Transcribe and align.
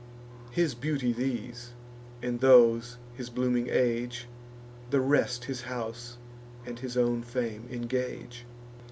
His 0.49 0.73
beauty 0.73 1.13
these, 1.13 1.73
and 2.23 2.39
those 2.39 2.97
his 3.13 3.29
blooming 3.29 3.67
age, 3.69 4.27
The 4.89 4.99
rest 4.99 5.45
his 5.45 5.61
house 5.61 6.17
and 6.65 6.79
his 6.79 6.97
own 6.97 7.21
fame 7.21 7.67
engage. 7.69 8.47